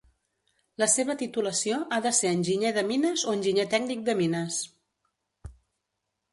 [0.83, 4.61] La seva titulació ha de ser enginyer de mines o enginyer tècnic de mines.